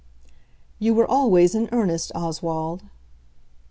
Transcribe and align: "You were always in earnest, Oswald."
"You 0.79 0.95
were 0.95 1.05
always 1.05 1.53
in 1.53 1.69
earnest, 1.71 2.11
Oswald." 2.15 2.81